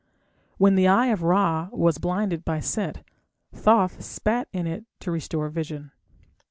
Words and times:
When 0.57 0.73
the 0.73 0.87
Eye 0.87 1.09
of 1.13 1.21
Ra 1.21 1.69
was 1.71 1.99
blinded 1.99 2.43
by 2.43 2.59
Set, 2.59 3.03
Thoth 3.53 4.01
spat 4.03 4.47
in 4.51 4.65
it 4.65 4.83
to 5.01 5.11
restore 5.11 5.47
vision. 5.49 5.91